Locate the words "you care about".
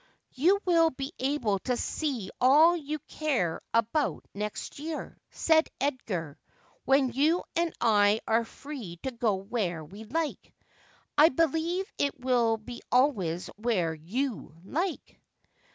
2.75-4.25